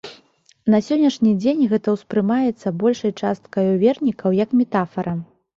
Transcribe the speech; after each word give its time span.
На 0.73 0.79
сённяшні 0.87 1.33
дзень 1.43 1.61
гэта 1.75 1.93
ўспрымаецца 1.97 2.73
большай 2.85 3.13
часткаю 3.27 3.69
вернікаў 3.85 4.29
як 4.43 4.49
метафара. 4.65 5.13